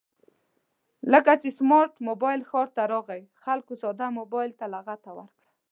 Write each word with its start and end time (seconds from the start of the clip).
کله 1.25 1.33
چې 1.41 1.49
سمارټ 1.59 1.93
مبایل 2.09 2.41
ښار 2.49 2.67
ته 2.75 2.81
راغی 2.93 3.21
خلکو 3.43 3.73
ساده 3.81 4.07
مبایل 4.19 4.51
ته 4.59 4.65
لغته 4.73 5.11
ورکړه 5.17 5.35